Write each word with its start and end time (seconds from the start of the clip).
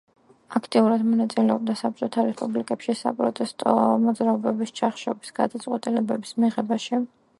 აქტიურად 0.59 1.03
მონაწილეობდა 1.09 1.75
საბჭოთა 1.81 2.23
რესპუბლიკებში 2.29 2.95
საპროტესტო 3.01 3.75
მოძრაობების 4.07 4.75
ჩახშობის 4.81 5.37
გადაწყვეტილებების 5.41 6.35
მიღებაში. 6.47 7.03